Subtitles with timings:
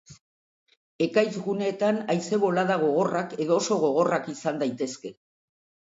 [1.07, 5.19] Ekaitz-guneetan haize-boladak gogorrak edo oso gogorrak izan daitezke.